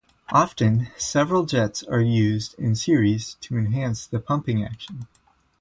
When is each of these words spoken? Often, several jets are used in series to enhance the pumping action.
Often, 0.31 0.87
several 0.97 1.45
jets 1.45 1.83
are 1.83 1.99
used 2.01 2.55
in 2.57 2.73
series 2.75 3.35
to 3.41 3.55
enhance 3.55 4.07
the 4.07 4.19
pumping 4.19 4.65
action. 4.65 5.05